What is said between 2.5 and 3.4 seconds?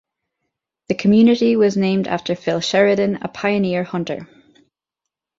Sheridan, a